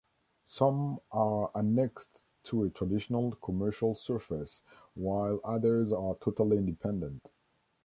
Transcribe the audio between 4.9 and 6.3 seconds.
while others are